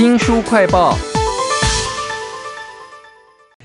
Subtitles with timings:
[0.00, 0.96] 新书快报。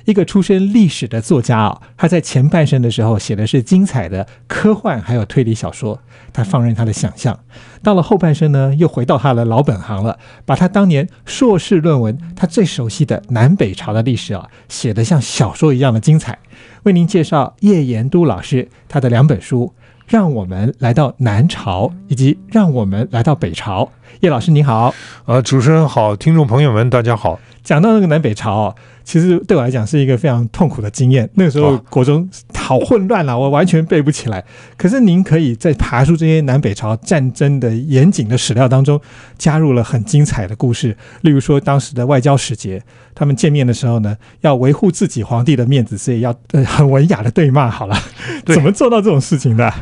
[0.03, 5.99] 一个出身历史的作家啊，他在前半生的时候写的是精彩的科幻还有推理小说，
[6.33, 7.39] 他放任他的想象。
[7.81, 16.37] 到了后半生呢，又回到他的老本行了，把他当年硕士论文他最熟悉的南北朝的历史啊，写得像小说一样的精彩。
[16.83, 19.73] 为您介绍叶延都老师他的两本书，
[20.07, 23.91] 让我们来到南朝，以及让我们来到北朝。
[24.21, 24.93] 叶老师您好，
[25.25, 27.39] 呃，主持人好，听众朋友们大家好。
[27.63, 31.27] 讲到那个南北朝哦，其实对我来讲是一个非常痛苦的经验。
[31.33, 34.43] 那个时候哦国中好混乱啊，我完全背不起来。
[34.77, 39.01] 可是您可以在爬出这些南北朝战争的严谨的史料当中，
[39.39, 40.95] 加入了很精彩的故事。
[41.21, 42.81] 例如说，当时的外交使节，
[43.15, 47.67] 他们见面的时候呢，要维护自己皇帝的面子，所以要呃很文雅的对骂。
[47.67, 47.97] 好了，
[48.45, 49.73] 怎么做到这种事情的？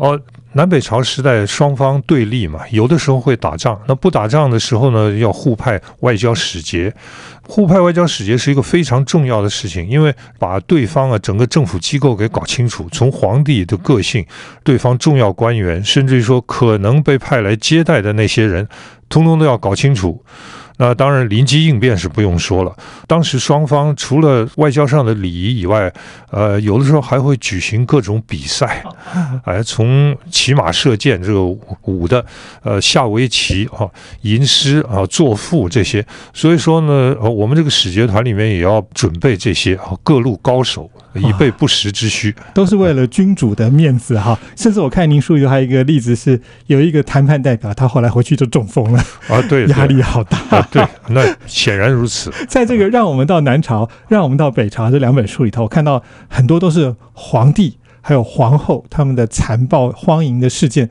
[0.00, 0.18] 哦，
[0.54, 6.92] 南北朝时代双方对立嘛，有的时候会打仗，那不打仗的时候呢，要互派外交使节。
[7.46, 14.24] 互派外交使节是一个非常重要的事情，因为把对方啊整个政府机构给搞清楚，从皇帝的个性、
[14.64, 18.66] 对方重要官员，甚至于说可能被派来接待的那些人，
[19.10, 20.24] 通通都要搞清楚。
[20.80, 22.74] 那当然，临机应变是不用说了。
[23.06, 25.92] 当时双方除了外交上的礼仪以外，
[26.30, 28.82] 呃，有的时候还会举行各种比赛，
[29.44, 31.44] 哎，从骑马射箭这个
[31.82, 32.24] 武的，
[32.62, 33.84] 呃，下围棋啊、
[34.22, 36.02] 吟诗啊、作赋这些。
[36.32, 42.34] 所以说呢，呃我们这个使节团里面也要准备这些啊，各路高手，以备不时之需。
[42.54, 44.38] 都是为了君主的面子哈。
[44.56, 50.38] 甚至我看您书里还有一个例子是，有一个谈判代表，他后来回去就中风了，啊，对，压力好大。
[50.48, 52.30] 啊， 对，那显然如此。
[52.48, 60.88] 在这个让我们到南朝，让我们到北朝这两本书里头，我看到很多都是皇帝还有皇后他们的残暴荒淫的事件。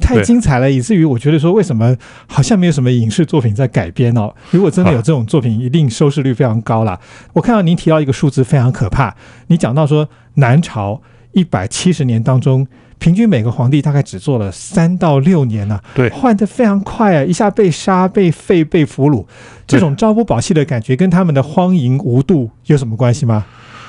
[0.00, 4.34] 太精彩了，以至于我觉得说，为什么好像没有什么影视作品在改编哦？
[4.50, 6.98] 如果真的有这种作品，一定收视率非常高啦。
[7.32, 9.14] 我看到您提到一个数字非常可怕，
[9.46, 12.66] 你讲到说南朝一百七十年当中，
[13.02, 19.26] 平均每个皇帝大概只做了三到六年呢、对换的非常快啊，一下被杀、被废、被俘虏，
[19.66, 23.44] 这种朝不保夕的感觉，跟他们的荒淫无度有什么关系吗？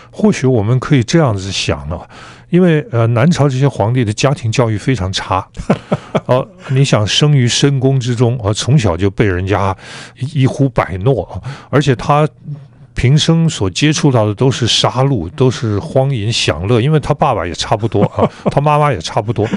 [0.10, 2.00] 或许我们可以这样子想呢，
[2.50, 5.48] 因为呃，南朝这些皇帝的家庭教育非常差，
[6.26, 9.76] 哦、你想生于深宫之中，啊、从小就被人家
[10.18, 12.28] 一一呼百诺，啊而且他。
[12.94, 19.48] 平生所接触到的都是杀戮，都是荒淫享乐，因为他爸爸也差不多啊， 他妈妈也差不多。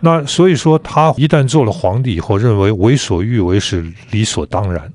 [0.00, 4.92] 那所以说，他一旦做了皇帝以后，认为为所欲为是理所当然。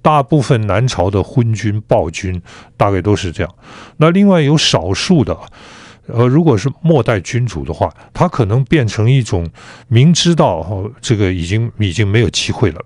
[0.00, 2.40] 大部分南朝的昏君暴君
[2.76, 3.52] 大概都是这样。
[3.96, 5.36] 那另外有少数的，
[6.06, 9.48] 呃，如果是末代君主的话，他可能变成一种
[9.88, 12.80] 明知道哦，这个已经已经没有机会了。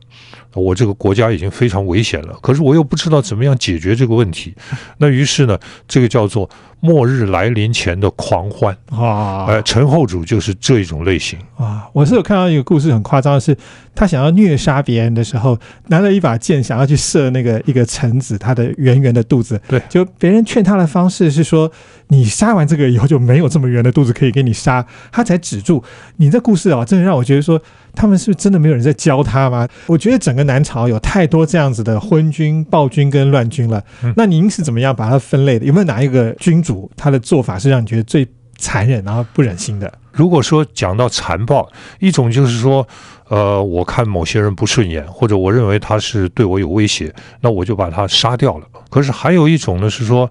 [0.60, 4.54] 我这个国家已经非常危险了，可是我又不知道怎么样解决这个问题。
[4.98, 6.48] 那于是呢，这个叫做
[6.80, 8.76] 末日来临前的狂欢。
[8.90, 11.38] 啊哎，陈后主就是这一种类型。
[11.56, 11.88] 啊！
[11.92, 13.56] 我是有看到一个故事很夸张的是，
[13.94, 19.60] 他想要虐杀别人的时候，拿了一把剑想要去射那个一个臣子他的圆圆的肚子。
[19.66, 21.70] 对就别人劝他的方式是说，
[22.08, 25.82] 你杀完这个以后就没有这么圆的肚子可以给你杀，他才止住。
[26.16, 27.60] 你这故事啊，真的让我觉得说，
[27.96, 29.66] 他们是不是真的没有人在教他吗？
[29.86, 33.82] 我觉得整个南朝有太多这样子的昏君、暴君跟乱君了。
[34.04, 35.66] 嗯那您是怎么样把它分类的？
[35.66, 39.92] 有没有哪一个君主他的做法是让你觉得最残忍然后不忍心的？
[40.12, 41.68] 如果说讲到残暴，
[42.00, 42.86] 一种就是说，
[43.28, 48.66] 呃，我看某些人不顺眼，或者我认为他是对我有威胁，那我就把他杀掉了。
[48.88, 50.26] 可是还有一种呢，是说，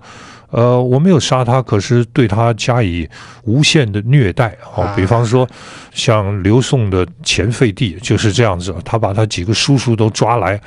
[0.56, 3.06] 呃，我没有杀他，可是对他加以
[3.44, 5.46] 无限的虐待哦啊，比方说，
[5.92, 10.58] 像刘宋的前废帝就是这样子，他把他几个叔叔都抓来，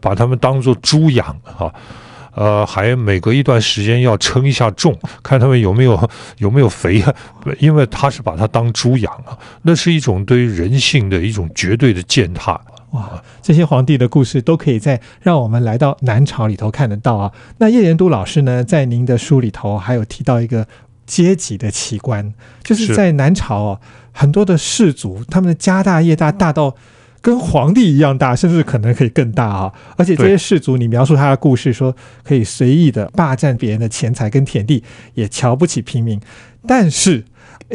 [0.00, 1.26] 把他们当做猪养
[1.58, 1.66] 啊。
[2.34, 6.08] 呃，还每隔一段时间要称一下重，看他们有没有
[6.38, 7.12] 有没有肥啊，
[7.58, 12.58] 因为他是把它当猪养啊，那是一种对于人性的一种绝对的践踏。
[12.92, 17.32] 哇，这些皇帝的故事都可以在让我们来到南朝里头看得到啊。
[17.58, 20.66] 那叶延都老师呢，在您的书里头还有提到一个
[21.06, 22.32] 阶级的奇观，
[22.62, 23.80] 就是是在南朝哦，
[24.12, 26.76] 很多的士族他们的家大业大，大到。
[27.24, 29.72] 跟皇帝一样大，甚至可能可以更大啊！
[29.96, 31.94] 而且这些对士族，你描述他的故事说，
[32.24, 34.82] 可以随意的霸占别人的钱财跟田地，
[35.14, 36.20] 也瞧不起平民。
[36.66, 37.24] 但是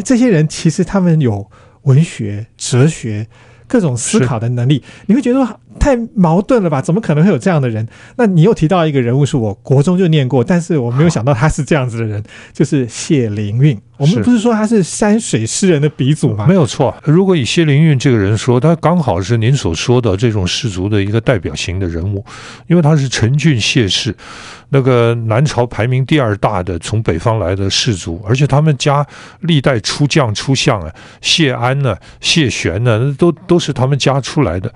[0.03, 1.49] 这些人其实他们有
[1.83, 3.27] 文学、哲学
[3.67, 6.81] 各种思考的能力，你会觉得太矛盾了吧？
[6.81, 7.87] 怎么可能会有这样的人？
[8.17, 13.79] 那你又提到一个人物，是我国中就念过，但是我没有想到他是这样子的人，就是谢灵运。
[13.97, 16.45] 我们不是说他是山水诗人的鼻祖吗？
[16.47, 16.95] 没有错。
[17.03, 22.23] 如果以谢灵运这个人说，他刚好是您所说的这种氏族的一个代表型的人物，
[22.67, 24.15] 因为他是陈俊谢氏，
[24.69, 29.03] 那个南朝排名第二大的从北方来的氏族，而且他们家
[29.39, 34.71] 历代出将出相啊，谢安呢、谢玄呢，都都是他们家出来的。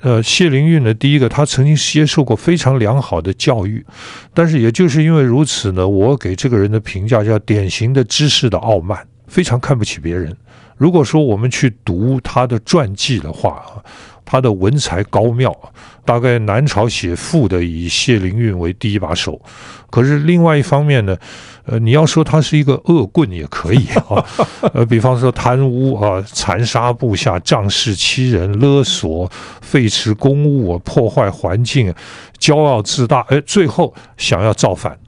[0.00, 3.86] 呃，谢谢灵运呢，第一个他曾经接受过非常良好的教育，
[4.34, 10.36] 但是也就是因为如此呢，我给这个人的评价叫典型的知识的傲慢，非常看不起别人。
[10.76, 13.80] 如果说我们去读他的传记的话啊，
[14.26, 15.56] 他的文才高妙，
[16.04, 19.40] 大概南朝写赋的以谢灵运为第一把手。
[19.88, 21.16] 可是另外一方面呢，
[21.64, 24.22] 呃，你要说他是一个恶棍也可以啊，
[24.74, 29.30] 呃，比方说贪污啊、残杀部下、仗势欺人、勒索、
[29.62, 31.94] 废弛公务、破坏环境、
[32.38, 34.98] 骄傲自大，哎，最后想要造反。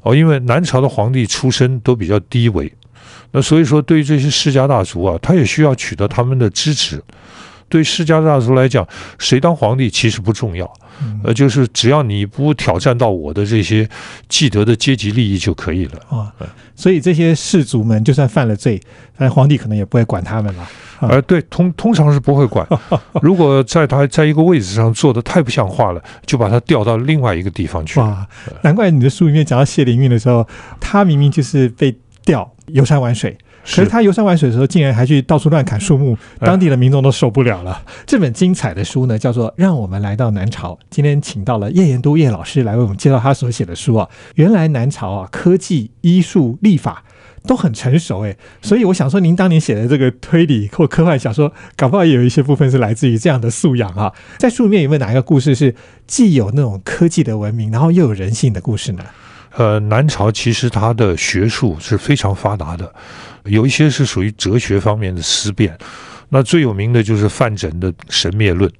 [0.00, 2.72] 哦，因为南朝的皇帝出身都比较低微，
[3.36, 7.02] 那所以说对于这些世家大族啊，他也需要取得他们的支持。
[7.68, 8.86] 对世家大族来讲，
[9.18, 10.72] 谁当皇帝其实不重要，
[11.22, 13.86] 呃，就是只要你不挑战到我的这些
[14.28, 16.00] 既得的阶级利益就可以了。
[16.08, 16.32] 啊，
[16.74, 18.80] 所以这些士族们就算犯了罪，
[19.18, 20.62] 但皇帝可能也不会管他们了。
[20.62, 20.68] 啊
[21.10, 22.66] 而对通通常是不会管，
[23.20, 28.00] 如果在他在一个位置上做的太不像话了，就把他调到另外一个地方去。
[28.00, 28.26] 哇，
[28.62, 30.48] 难怪你的书里面讲到谢灵运的时候，
[30.80, 31.94] 他明明就是被
[32.26, 33.34] 调游山玩水，
[33.64, 37.80] 可是他游山玩水的时候，竟然还去到处乱砍树木，哎当地的民众都受不了了。
[38.04, 40.74] 这本精彩的书呢，叫做《让我们来到南朝》。
[40.90, 44.06] 今天请到了叶延都叶老师来为我们介绍他所写的书啊。
[44.34, 47.04] 原来南朝啊，科技、医术、立法。
[47.46, 54.12] 都很成熟诶，所以我想说，您当年写的这个推理或科幻小说，搞不好也有一些部分是来自于这样的素养啊。
[54.36, 55.72] 在书里面有没有哪一个故事是
[56.08, 59.04] 既有那种科技的文明，然后又有人性的故事呢？
[59.56, 62.92] 呃，南朝其实它的学术是非常发达的，
[63.44, 65.76] 有一些是属于哲学方面的思辨。
[66.28, 68.70] 那最有名的就是范缜的神灭论，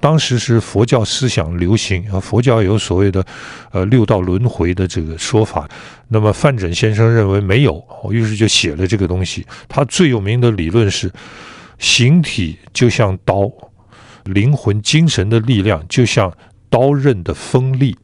[0.00, 3.24] 当时是佛教思想流行啊，佛教有所谓的
[3.70, 5.66] 呃六道轮回的这个说法。
[6.08, 9.46] 那么范缜先生认为没有，于是就写了这个东西。
[9.68, 11.10] 他最有名的理论是，
[11.78, 13.50] 形体就像刀，
[14.24, 16.30] 灵魂精神的力量就像
[16.68, 17.96] 刀刃的锋利。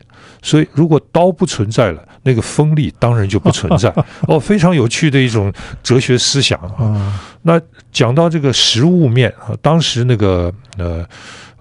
[0.45, 3.91] 所以，如果刀不存在了，那个锋利当然就不存在。
[4.29, 5.51] 哦，非常有趣的一种
[5.83, 6.85] 哲学思想啊。
[6.85, 7.59] 啊，那
[7.91, 11.03] 讲到这个实物面啊，当时那个呃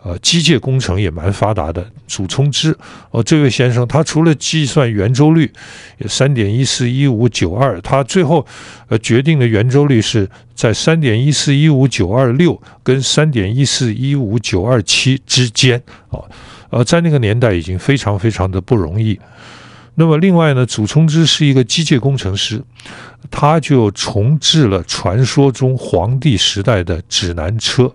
[0.04, 1.84] 呃机械工程也蛮发达的。
[2.06, 2.78] 祖冲之
[3.12, 5.50] 哦，这位先生他除了计算圆周率
[6.08, 8.46] 三点一四一五九二，他最后
[8.90, 16.24] 呃决定的圆周率是在三点一四一五九二六跟三点一四一五九二七之间哦。
[16.74, 19.20] 呃，在那个年代已经非常非常的不容易。
[19.94, 22.60] 那么另外呢，祖冲之是一个机械工程师，
[23.30, 27.94] 他就重置了传说中黄帝时代的指南车。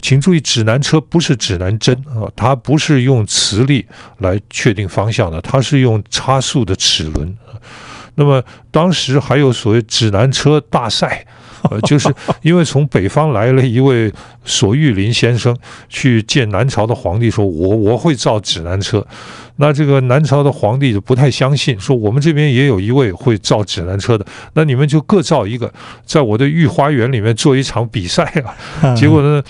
[0.00, 3.84] 请注意，指南车不是指南针啊，它不是用磁力
[4.18, 7.36] 来确定方向的，它是用差速的齿轮。
[8.14, 11.26] 那么当时还有所谓指南车大赛，
[11.70, 12.12] 呃，就是
[12.42, 14.12] 因为从北方来了一位
[14.44, 15.56] 索玉林先生
[15.88, 19.06] 去见南朝的皇帝，说我我会造指南车。
[19.56, 25.72] 那这个南朝的皇帝就不太相信，说我们这边也有一位会造指南车的，那你们就各造一个，
[26.04, 28.24] 在我的御花园里面做一场比赛
[28.82, 28.94] 啊。
[28.94, 29.42] 结果呢？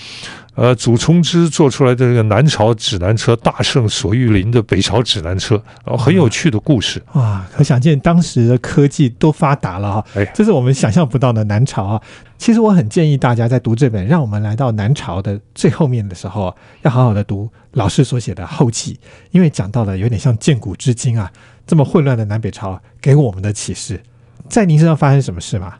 [0.55, 7.03] 呃，祖冲之做出来的这个南朝指南车大圣索玉林的北朝指南车，哦，很有趣的故事。
[7.13, 12.01] 哇，可想见当时的科技多发达了哈、哎这是我们想象不到的南朝啊。
[12.37, 18.97] 其实我很建议大家在读这本《让我们来到南朝》的最后面的时候啊，要好好的读老师所写的后记，
[19.31, 21.29] 因为讲到了有点像建古至今啊
[21.67, 24.01] 这么混乱的南北朝给我们的启示。
[24.47, 25.73] 在您身上发生什么事吗？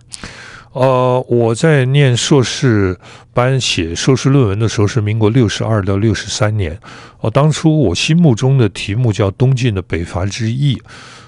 [0.76, 3.00] 呃，我在念硕士
[3.34, 6.78] 班写硕士论文的时候是民国六十二到六十三年。
[7.22, 10.78] 哦，当初我心目中的题目叫东晋的北伐之议，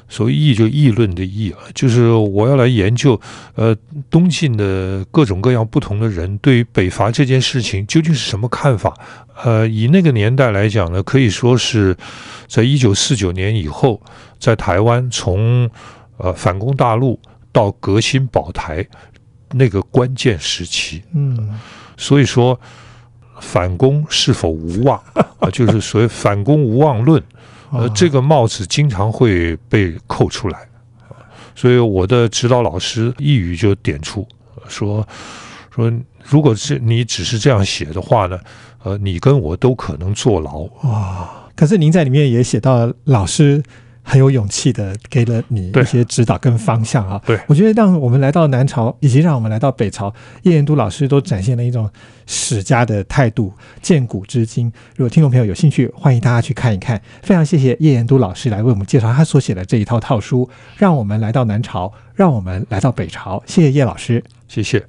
[0.09, 3.17] 所谓议就议论的议啊，就是我要来研究
[3.55, 3.73] 呃
[4.09, 8.93] 东晋的各种各样不同的人对于北伐这件事情究竟是什么看法。
[9.45, 11.95] 呃，以那个年代来讲呢，可以说是
[12.49, 14.01] 在一九四九年以后，
[14.39, 15.69] 在台湾从
[16.17, 17.17] 呃反攻大陆
[17.53, 18.85] 到革新保台。
[19.51, 21.49] 那个关键时期，嗯，
[21.97, 22.59] 所以说
[23.39, 25.01] 反攻是否无望
[25.39, 27.21] 啊，就是所谓反攻无望论，
[27.71, 30.67] 呃，哦这个帽子经常会被扣出来，
[31.55, 34.27] 所以我的指导老师一语就点出
[34.67, 35.07] 说
[35.73, 35.91] 说
[36.23, 38.39] 如果是你只是这样写的话呢，
[38.83, 40.65] 呃，你跟我都可能坐牢。
[40.81, 41.45] 啊！
[41.55, 43.63] 可是您在里面也写到，老师
[44.09, 47.21] 很有勇气的给了你一些指导跟方向啊。
[47.25, 51.89] 对我觉得让我们来到南朝，以及让我们来到北朝，叶彦都老师都展现了一种
[52.25, 54.71] 史家的态度，见古知今。
[54.95, 57.01] 如果听众朋友有兴趣，欢迎大家去看一看。
[57.21, 63.43] 非常谢谢叶彦都老师来为我们介绍他所写的这一套套书，让我们来到南朝，让我们来到北朝。
[63.45, 64.23] 谢谢叶老师。
[64.47, 64.81] 谢谢。